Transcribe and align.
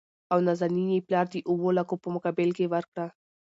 او 0.31 0.37
نازنين 0.47 0.89
يې 0.95 1.05
پلار 1.07 1.25
د 1.31 1.35
اوولکو 1.49 1.95
په 2.03 2.07
مقابل 2.15 2.49
کې 2.57 2.65
ورکړه. 2.73 3.05